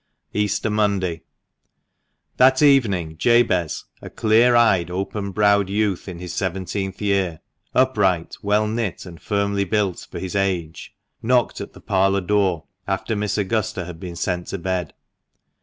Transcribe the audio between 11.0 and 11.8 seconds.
knocked at